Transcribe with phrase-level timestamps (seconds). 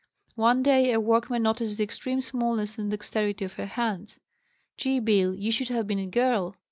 [0.33, 4.17] One day a workman noticed the extreme smallness and dexterity of her hands.
[4.75, 6.55] "Gee, Bill, you should have been a girl."